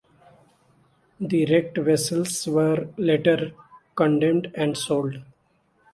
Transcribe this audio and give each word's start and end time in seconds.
The 1.19 1.45
wrecked 1.45 1.77
vessels 1.77 2.47
were 2.47 2.87
later 2.97 3.51
condemned 3.95 4.51
and 4.55 4.75
sold. 4.75 5.17